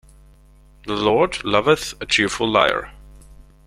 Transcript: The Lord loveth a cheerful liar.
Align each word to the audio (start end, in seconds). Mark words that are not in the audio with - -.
The 0.87 0.95
Lord 0.95 1.43
loveth 1.43 1.93
a 2.01 2.07
cheerful 2.07 2.49
liar. 2.49 2.91